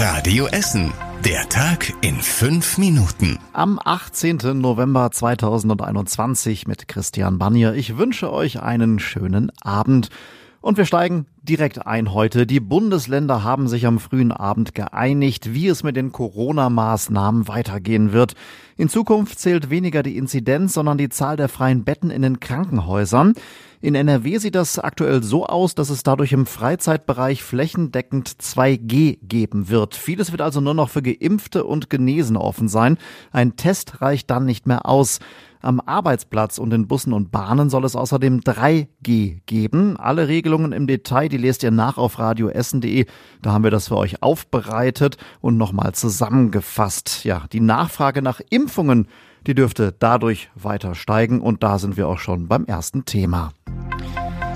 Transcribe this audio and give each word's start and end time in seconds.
Radio 0.00 0.46
Essen. 0.46 0.92
Der 1.24 1.48
Tag 1.48 1.92
in 2.02 2.14
fünf 2.20 2.78
Minuten. 2.78 3.36
Am 3.52 3.80
18. 3.84 4.38
November 4.54 5.10
2021 5.10 6.68
mit 6.68 6.86
Christian 6.86 7.40
Bannier. 7.40 7.74
Ich 7.74 7.98
wünsche 7.98 8.32
euch 8.32 8.62
einen 8.62 9.00
schönen 9.00 9.50
Abend. 9.60 10.10
Und 10.60 10.76
wir 10.76 10.86
steigen 10.86 11.26
direkt 11.42 11.86
ein 11.86 12.12
heute. 12.12 12.44
Die 12.44 12.58
Bundesländer 12.58 13.44
haben 13.44 13.68
sich 13.68 13.86
am 13.86 14.00
frühen 14.00 14.32
Abend 14.32 14.74
geeinigt, 14.74 15.54
wie 15.54 15.68
es 15.68 15.84
mit 15.84 15.96
den 15.96 16.10
Corona-Maßnahmen 16.10 17.46
weitergehen 17.46 18.12
wird. 18.12 18.34
In 18.76 18.88
Zukunft 18.88 19.38
zählt 19.38 19.70
weniger 19.70 20.02
die 20.02 20.16
Inzidenz, 20.16 20.74
sondern 20.74 20.98
die 20.98 21.08
Zahl 21.08 21.36
der 21.36 21.48
freien 21.48 21.84
Betten 21.84 22.10
in 22.10 22.22
den 22.22 22.40
Krankenhäusern. 22.40 23.34
In 23.80 23.94
NRW 23.94 24.38
sieht 24.38 24.56
das 24.56 24.80
aktuell 24.80 25.22
so 25.22 25.46
aus, 25.46 25.76
dass 25.76 25.90
es 25.90 26.02
dadurch 26.02 26.32
im 26.32 26.46
Freizeitbereich 26.46 27.44
flächendeckend 27.44 28.28
2G 28.28 29.18
geben 29.22 29.68
wird. 29.68 29.94
Vieles 29.94 30.32
wird 30.32 30.40
also 30.40 30.60
nur 30.60 30.74
noch 30.74 30.90
für 30.90 31.02
Geimpfte 31.02 31.62
und 31.62 31.88
Genesene 31.88 32.40
offen 32.40 32.68
sein. 32.68 32.98
Ein 33.30 33.54
Test 33.54 34.00
reicht 34.02 34.30
dann 34.30 34.44
nicht 34.44 34.66
mehr 34.66 34.86
aus. 34.86 35.20
Am 35.60 35.80
Arbeitsplatz 35.80 36.58
und 36.58 36.72
in 36.72 36.86
Bussen 36.86 37.12
und 37.12 37.30
Bahnen 37.30 37.70
soll 37.70 37.84
es 37.84 37.96
außerdem 37.96 38.40
3G 38.40 39.40
geben. 39.46 39.96
Alle 39.96 40.28
Regelungen 40.28 40.72
im 40.72 40.86
Detail, 40.86 41.28
die 41.28 41.36
lest 41.36 41.62
ihr 41.62 41.70
nach 41.70 41.98
auf 41.98 42.18
radioessen.de. 42.18 43.06
Da 43.42 43.52
haben 43.52 43.64
wir 43.64 43.70
das 43.70 43.88
für 43.88 43.96
euch 43.96 44.22
aufbereitet 44.22 45.16
und 45.40 45.56
nochmal 45.56 45.92
zusammengefasst. 45.92 47.24
Ja, 47.24 47.44
die 47.52 47.60
Nachfrage 47.60 48.22
nach 48.22 48.40
Impfungen, 48.50 49.08
die 49.46 49.54
dürfte 49.54 49.94
dadurch 49.98 50.50
weiter 50.54 50.94
steigen 50.94 51.40
und 51.40 51.62
da 51.62 51.78
sind 51.78 51.96
wir 51.96 52.08
auch 52.08 52.18
schon 52.18 52.48
beim 52.48 52.64
ersten 52.64 53.04
Thema. 53.04 53.52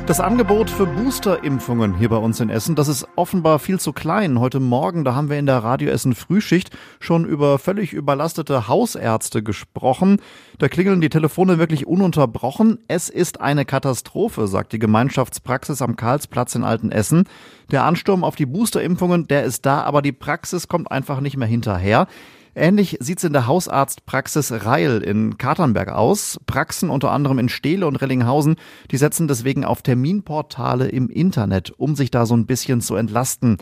Das 0.06 0.19
Angebot 0.19 0.69
für 0.69 0.84
Boosterimpfungen 0.84 1.97
hier 1.97 2.09
bei 2.09 2.16
uns 2.16 2.41
in 2.41 2.51
Essen, 2.51 2.74
das 2.74 2.88
ist 2.88 3.06
offenbar 3.15 3.61
viel 3.61 3.79
zu 3.79 3.92
klein. 3.92 4.41
Heute 4.41 4.59
Morgen, 4.59 5.05
da 5.05 5.15
haben 5.15 5.30
wir 5.30 5.38
in 5.38 5.47
der 5.47 5.59
Radio 5.59 5.91
Essen 5.91 6.16
Frühschicht 6.16 6.77
schon 6.98 7.25
über 7.25 7.59
völlig 7.61 7.92
überlastete 7.92 8.66
Hausärzte 8.66 9.45
gesprochen. 9.45 10.20
Da 10.58 10.69
klingeln 10.69 11.00
die 11.00 11.08
Telefone 11.08 11.58
wirklich 11.58 11.86
ununterbrochen. 11.86 12.78
Es 12.89 13.08
ist 13.08 13.41
eine 13.41 13.64
Katastrophe, 13.64 14.48
sagt 14.48 14.73
die 14.73 14.80
Gemeinschaftspraxis 14.80 15.80
am 15.80 15.95
Karlsplatz 15.95 16.56
in 16.56 16.64
Altenessen. 16.64 17.25
Der 17.70 17.84
Ansturm 17.84 18.25
auf 18.25 18.34
die 18.34 18.47
Boosterimpfungen, 18.47 19.28
der 19.28 19.45
ist 19.45 19.64
da, 19.64 19.83
aber 19.83 20.03
die 20.03 20.12
Praxis 20.12 20.67
kommt 20.67 20.91
einfach 20.91 21.20
nicht 21.20 21.36
mehr 21.36 21.48
hinterher. 21.48 22.08
Ähnlich 22.55 22.98
sieht's 23.00 23.25
in 23.25 23.33
der 23.33 23.47
Hausarztpraxis 23.47 24.53
Reil 24.67 24.98
in 25.03 25.39
Katernberg 25.39 25.89
aus. 25.89 26.39
Praxen 26.45 26.91
unter 26.91 27.11
anderem 27.11 27.39
in 27.39 27.48
Steele 27.48 27.86
und 27.86 27.97
Rellinghausen, 27.97 28.56
die 28.91 28.98
setzen 28.98 29.27
deswegen 29.27 29.64
auf 29.64 29.81
Terminportale 29.81 30.89
im 30.89 31.08
Internet, 31.08 31.70
um 31.70 31.97
sich 31.97 32.11
da 32.11 32.27
so 32.27 32.36
ein 32.36 32.45
bisschen 32.45 32.83
zu 32.83 32.97
entlasten. 32.97 33.56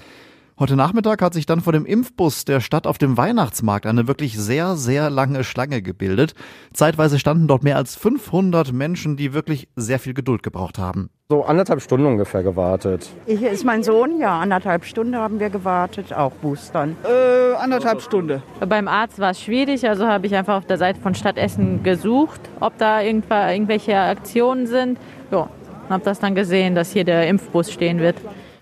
Heute 0.60 0.76
Nachmittag 0.76 1.22
hat 1.22 1.32
sich 1.32 1.46
dann 1.46 1.62
vor 1.62 1.72
dem 1.72 1.86
Impfbus 1.86 2.44
der 2.44 2.60
Stadt 2.60 2.86
auf 2.86 2.98
dem 2.98 3.16
Weihnachtsmarkt 3.16 3.86
eine 3.86 4.06
wirklich 4.06 4.38
sehr, 4.38 4.76
sehr 4.76 5.08
lange 5.08 5.42
Schlange 5.42 5.80
gebildet. 5.80 6.34
Zeitweise 6.74 7.18
standen 7.18 7.48
dort 7.48 7.64
mehr 7.64 7.76
als 7.76 7.96
500 7.96 8.70
Menschen, 8.70 9.16
die 9.16 9.32
wirklich 9.32 9.68
sehr 9.74 9.98
viel 9.98 10.12
Geduld 10.12 10.42
gebraucht 10.42 10.78
haben. 10.78 11.08
So 11.30 11.44
anderthalb 11.44 11.80
Stunden 11.80 12.04
ungefähr 12.04 12.42
gewartet. 12.42 13.08
Hier 13.24 13.50
ist 13.50 13.64
mein 13.64 13.82
Sohn, 13.82 14.20
ja, 14.20 14.38
anderthalb 14.38 14.84
Stunden 14.84 15.16
haben 15.16 15.40
wir 15.40 15.48
gewartet, 15.48 16.12
auch 16.12 16.32
boostern. 16.32 16.94
Äh, 17.04 17.54
anderthalb 17.54 18.02
Stunden. 18.02 18.42
Beim 18.68 18.86
Arzt 18.86 19.18
war 19.18 19.30
es 19.30 19.40
schwierig, 19.40 19.88
also 19.88 20.06
habe 20.06 20.26
ich 20.26 20.34
einfach 20.34 20.58
auf 20.58 20.66
der 20.66 20.76
Seite 20.76 21.00
von 21.00 21.14
Stadt 21.14 21.38
Essen 21.38 21.82
gesucht, 21.84 22.42
ob 22.60 22.76
da 22.76 23.00
irgendwelche 23.00 23.98
Aktionen 23.98 24.66
sind. 24.66 24.98
Ja, 25.30 25.48
habe 25.88 26.04
das 26.04 26.18
dann 26.18 26.34
gesehen, 26.34 26.74
dass 26.74 26.90
hier 26.90 27.04
der 27.04 27.28
Impfbus 27.28 27.72
stehen 27.72 27.98
wird. 28.00 28.16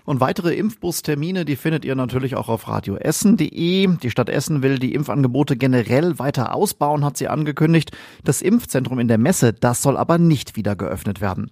Und 0.09 0.21
weitere 0.21 0.55
Impfbustermine, 0.55 1.45
die 1.45 1.55
findet 1.55 1.85
ihr 1.85 1.93
natürlich 1.93 2.35
auch 2.35 2.49
auf 2.49 2.67
radioessen.de. 2.67 3.97
Die 3.97 4.09
Stadt 4.09 4.27
Essen 4.27 4.63
will 4.63 4.79
die 4.79 4.95
Impfangebote 4.95 5.55
generell 5.55 6.17
weiter 6.17 6.55
ausbauen, 6.55 7.05
hat 7.05 7.15
sie 7.15 7.27
angekündigt. 7.27 7.91
Das 8.23 8.41
Impfzentrum 8.41 8.97
in 8.97 9.07
der 9.07 9.19
Messe, 9.19 9.53
das 9.53 9.83
soll 9.83 9.97
aber 9.97 10.17
nicht 10.17 10.55
wieder 10.55 10.75
geöffnet 10.75 11.21
werden. 11.21 11.51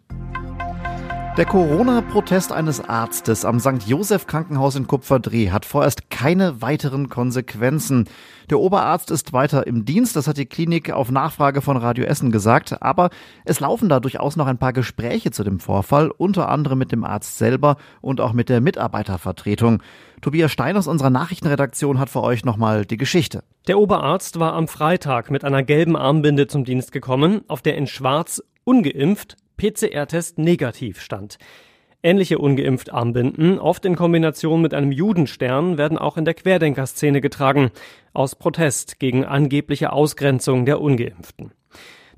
Der 1.37 1.45
Corona-Protest 1.45 2.51
eines 2.51 2.81
Arztes 2.83 3.45
am 3.45 3.59
St. 3.59 3.83
Josef 3.85 4.25
Krankenhaus 4.25 4.75
in 4.75 4.87
Kupferdreh 4.87 5.51
hat 5.51 5.65
vorerst 5.65 6.09
keine 6.09 6.63
weiteren 6.63 7.09
Konsequenzen. 7.09 8.09
Der 8.49 8.57
Oberarzt 8.57 9.11
ist 9.11 9.33
weiter 9.33 9.67
im 9.67 9.85
Dienst, 9.85 10.15
das 10.15 10.27
hat 10.27 10.37
die 10.37 10.47
Klinik 10.47 10.89
auf 10.89 11.11
Nachfrage 11.11 11.61
von 11.61 11.77
Radio 11.77 12.05
Essen 12.05 12.31
gesagt, 12.31 12.81
aber 12.81 13.11
es 13.45 13.59
laufen 13.59 13.87
da 13.87 13.99
durchaus 13.99 14.35
noch 14.35 14.47
ein 14.47 14.57
paar 14.57 14.73
Gespräche 14.73 15.29
zu 15.29 15.43
dem 15.43 15.59
Vorfall, 15.59 16.09
unter 16.09 16.49
anderem 16.49 16.79
mit 16.79 16.91
dem 16.91 17.03
Arzt 17.03 17.37
selber 17.37 17.77
und 18.01 18.19
auch 18.19 18.33
mit 18.33 18.49
der 18.49 18.59
Mitarbeitervertretung. 18.59 19.83
Tobias 20.21 20.51
Stein 20.51 20.75
aus 20.75 20.87
unserer 20.87 21.11
Nachrichtenredaktion 21.11 21.99
hat 21.99 22.09
für 22.09 22.23
euch 22.23 22.45
nochmal 22.45 22.83
die 22.83 22.97
Geschichte. 22.97 23.43
Der 23.67 23.77
Oberarzt 23.77 24.39
war 24.39 24.53
am 24.53 24.67
Freitag 24.67 25.29
mit 25.29 25.43
einer 25.43 25.61
gelben 25.61 25.95
Armbinde 25.95 26.47
zum 26.47 26.65
Dienst 26.65 26.91
gekommen, 26.91 27.41
auf 27.47 27.61
der 27.61 27.77
in 27.77 27.85
Schwarz 27.85 28.41
ungeimpft 28.63 29.37
PCR-Test 29.57 30.37
negativ 30.37 31.01
stand. 31.01 31.37
Ähnliche 32.03 32.37
ungeimpft 32.37 32.93
Armbinden, 32.93 33.59
oft 33.59 33.83
in 33.83 33.95
Kombination 33.95 34.61
mit 34.61 34.73
einem 34.73 34.91
Judenstern, 34.91 35.77
werden 35.77 35.97
auch 35.97 36.15
in 36.15 36.25
der 36.25 36.35
Querdenkerszene 36.35 37.21
getragen, 37.21 37.71
aus 38.13 38.35
Protest 38.35 38.99
gegen 38.99 39.25
angebliche 39.25 39.91
Ausgrenzung 39.91 40.65
der 40.65 40.79
Ungeimpften. 40.79 41.51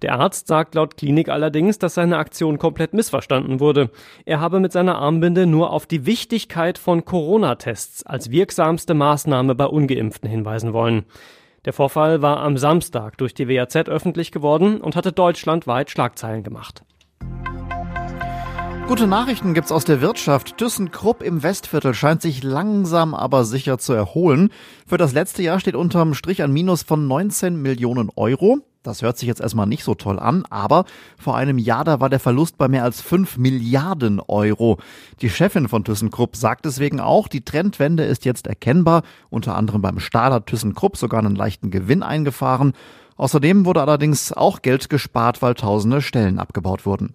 Der 0.02 0.20
Arzt 0.20 0.48
sagt 0.48 0.76
laut 0.76 0.96
Klinik 0.98 1.30
allerdings, 1.30 1.78
dass 1.78 1.96
seine 1.96 2.18
Aktion 2.18 2.58
komplett 2.58 2.94
missverstanden 2.94 3.60
wurde. 3.60 3.90
Er 4.26 4.40
habe 4.40 4.60
mit 4.60 4.72
seiner 4.72 4.98
Armbinde 4.98 5.46
nur 5.46 5.72
auf 5.72 5.86
die 5.86 6.06
Wichtigkeit 6.06 6.78
von 6.78 7.04
Corona-Tests 7.04 8.06
als 8.06 8.32
wirksamste 8.32 8.94
Maßnahme 8.94 9.56
bei 9.56 9.66
Ungeimpften 9.66 10.30
hinweisen 10.30 10.74
wollen. 10.74 11.06
Der 11.66 11.74
Vorfall 11.74 12.22
war 12.22 12.40
am 12.40 12.58
Samstag 12.58 13.18
durch 13.18 13.34
die 13.34 13.50
WAZ 13.50 13.76
öffentlich 13.90 14.32
geworden 14.32 14.80
und 14.80 14.96
hatte 14.96 15.12
deutschlandweit 15.12 15.90
Schlagzeilen 15.90 16.44
gemacht. 16.44 16.84
Gute 18.90 19.06
Nachrichten 19.06 19.54
gibt's 19.54 19.72
aus 19.72 19.86
der 19.86 20.02
Wirtschaft. 20.02 20.58
ThyssenKrupp 20.58 21.22
im 21.22 21.44
Westviertel 21.44 21.94
scheint 21.94 22.24
sich 22.24 22.42
langsam 22.42 23.14
aber 23.14 23.46
sicher 23.46 23.78
zu 23.78 23.94
erholen. 23.94 24.50
Für 24.88 24.98
das 24.98 25.14
letzte 25.14 25.44
Jahr 25.44 25.60
steht 25.60 25.76
unterm 25.76 26.16
Strich 26.16 26.42
ein 26.42 26.52
Minus 26.52 26.82
von 26.82 27.08
19 27.08 27.62
Millionen 27.62 28.10
Euro. 28.16 28.62
Das 28.82 29.04
hört 29.04 29.20
sich 29.20 29.28
jetzt 29.28 29.42
erstmal 29.42 29.68
nicht 29.68 29.84
so 29.84 29.94
toll 29.94 30.18
an, 30.18 30.44
aber 30.50 30.86
vor 31.20 31.38
einem 31.38 31.60
Jahr 31.60 31.84
da 31.84 32.00
war 32.00 32.10
der 32.10 32.20
Verlust 32.20 32.58
bei 32.58 32.68
mehr 32.68 32.84
als 32.84 33.00
5 33.00 33.38
Milliarden 33.38 34.20
Euro. 34.22 34.80
Die 35.22 35.30
Chefin 35.30 35.68
von 35.68 35.84
ThyssenKrupp 35.84 36.36
sagt 36.36 36.66
deswegen 36.66 37.00
auch, 37.00 37.28
die 37.28 37.46
Trendwende 37.46 38.06
ist 38.06 38.26
jetzt 38.26 38.48
erkennbar. 38.48 39.04
Unter 39.30 39.56
anderem 39.56 39.84
beim 39.84 40.00
Stahl 40.00 40.34
hat 40.34 40.48
ThyssenKrupp 40.48 40.98
sogar 40.98 41.20
einen 41.20 41.36
leichten 41.36 41.70
Gewinn 41.70 42.02
eingefahren. 42.02 42.74
Außerdem 43.18 43.66
wurde 43.66 43.82
allerdings 43.82 44.34
auch 44.34 44.64
Geld 44.64 44.90
gespart, 44.90 45.44
weil 45.44 45.54
tausende 45.54 46.02
Stellen 46.02 46.40
abgebaut 46.40 46.88
wurden. 46.88 47.14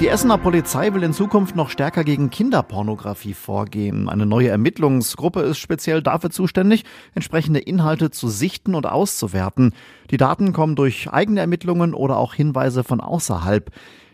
Die 0.00 0.08
Essener 0.08 0.36
Polizei 0.36 0.92
will 0.94 1.04
in 1.04 1.12
Zukunft 1.12 1.54
noch 1.54 1.70
stärker 1.70 2.02
gegen 2.02 2.30
Kinderpornografie 2.30 3.34
vorgehen. 3.34 4.08
Eine 4.08 4.26
neue 4.26 4.48
Ermittlungsgruppe 4.48 5.42
ist 5.42 5.58
speziell 5.58 6.02
dafür 6.02 6.30
zuständig, 6.30 6.84
entsprechende 7.14 7.60
Inhalte 7.60 8.10
zu 8.10 8.28
sichten 8.28 8.74
und 8.74 8.86
auszuwerten. 8.86 9.72
Die 10.10 10.16
Daten 10.16 10.52
kommen 10.52 10.74
durch 10.74 11.12
eigene 11.12 11.40
Ermittlungen 11.40 11.94
oder 11.94 12.16
auch 12.16 12.34
Hinweise 12.34 12.82
von 12.82 13.00
außerhalb. 13.00 13.70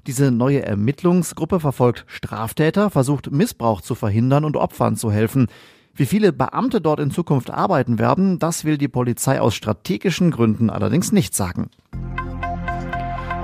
Diese 0.07 0.31
neue 0.31 0.63
Ermittlungsgruppe 0.63 1.61
verfolgt 1.61 2.05
Straftäter, 2.07 2.91
versucht 2.91 3.31
Missbrauch 3.31 3.81
zu 3.81 3.95
verhindern 3.95 4.45
und 4.45 4.57
Opfern 4.57 4.97
zu 4.97 5.11
helfen. 5.11 5.47
Wie 5.95 6.07
viele 6.07 6.33
Beamte 6.33 6.81
dort 6.81 7.01
in 7.01 7.11
Zukunft 7.11 7.51
arbeiten 7.51 7.99
werden, 7.99 8.39
das 8.39 8.65
will 8.65 8.79
die 8.79 8.89
Polizei 8.89 9.41
aus 9.41 9.55
strategischen 9.55 10.31
Gründen 10.31 10.71
allerdings 10.71 11.13
nicht 11.13 11.35
sagen. 11.35 11.71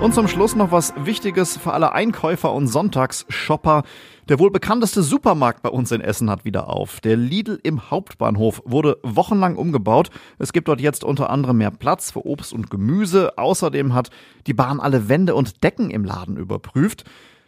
Und 0.01 0.13
zum 0.13 0.29
Schluss 0.29 0.55
noch 0.55 0.71
was 0.71 0.93
Wichtiges 0.97 1.57
für 1.57 1.73
alle 1.73 1.93
Einkäufer 1.93 2.53
und 2.53 2.67
Sonntagsshopper. 2.67 3.85
Der 4.29 4.39
wohl 4.39 4.51
bekannteste 4.51 5.03
Supermarkt 5.03 5.63
bei 5.63 5.69
uns 5.69 5.93
in 5.93 6.01
Essen 6.01 6.29
hat 6.31 6.45
wieder 6.45 6.69
auf. 6.69 7.01
Der 7.01 7.17
Lidl 7.17 7.59
im 7.63 7.91
Hauptbahnhof 7.91 8.63
wurde 8.65 8.99
wochenlang 9.03 9.57
umgebaut. 9.57 10.11
Es 10.39 10.53
gibt 10.53 10.69
dort 10.69 10.81
jetzt 10.81 11.05
unter 11.05 11.31
anderem 11.31 11.59
mehr 11.59 11.71
Platz 11.71 12.11
für 12.11 12.27
Obst 12.27 12.53
und 12.53 12.71
Gemüse. 12.71 13.39
Außerdem 13.39 13.95
hat 13.95 14.11
die 14.47 14.55
Bahn 14.55 14.81
alle 14.81 15.09
Wände 15.09 15.35
und 15.35 15.65
Decken 15.65 15.91
im 15.91 16.05
Laden 16.05 16.37
überprüft. 16.37 17.05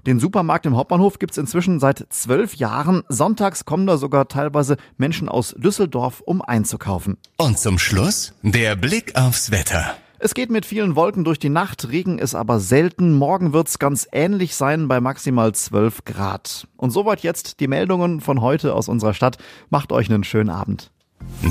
Den 0.07 0.21
Supermarkt 0.21 0.67
im 0.67 0.77
Hauptbahnhof 0.77 1.19
gibt's 1.19 1.37
inzwischen 1.37 1.81
seit 1.81 2.07
zwölf 2.11 2.55
Jahren. 2.55 3.03
Sonntags 3.09 3.65
kommen 3.65 3.87
da 3.87 3.97
sogar 3.97 4.29
teilweise 4.29 4.77
Menschen 4.99 5.29
aus 5.29 5.55
Düsseldorf, 5.59 6.23
um 6.25 6.41
einzukaufen. 6.43 7.17
Und 7.39 7.59
zum 7.59 7.79
Schluss 7.79 8.33
der 8.43 8.77
Blick 8.77 9.17
aufs 9.17 9.51
Wetter. 9.51 9.97
Es 10.19 10.33
geht 10.33 10.51
mit 10.51 10.65
vielen 10.65 10.97
Wolken 10.97 11.25
durch 11.25 11.39
die 11.39 11.51
Nacht, 11.51 11.91
Regen 11.91 12.19
ist 12.19 12.35
aber 12.35 12.59
selten. 12.59 13.13
Morgen 13.13 13.53
wird's 13.53 13.79
ganz 13.79 14.09
ähnlich 14.13 14.55
sein 14.55 14.89
bei 14.89 14.99
maximal 15.01 15.53
12 15.53 16.05
Grad. 16.07 16.67
Und 16.77 16.91
soweit 16.91 17.23
jetzt 17.23 17.61
die 17.61 17.69
Meldungen 17.69 18.21
von 18.23 18.41
heute 18.41 18.75
aus 18.75 18.89
unserer 18.89 19.13
Stadt. 19.13 19.37
Macht 19.69 19.93
euch 19.93 20.09
einen 20.09 20.25
schönen 20.25 20.49
Abend. 20.49 20.91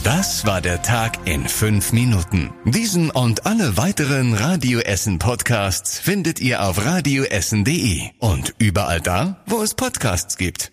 Das 0.03 0.45
war 0.45 0.62
der 0.62 0.81
Tag 0.81 1.27
in 1.27 1.47
fünf 1.47 1.91
Minuten. 1.91 2.51
Diesen 2.65 3.12
und 3.12 3.45
alle 3.45 3.77
weiteren 3.77 4.33
Radio 4.33 4.79
Essen 4.79 5.19
Podcasts 5.19 6.00
findet 6.00 6.39
ihr 6.39 6.63
auf 6.63 6.83
radioessen.de 6.83 8.01
und 8.19 8.56
überall 8.57 9.01
da, 9.01 9.44
wo 9.45 9.62
es 9.62 9.75
Podcasts 9.75 10.38
gibt. 10.38 10.71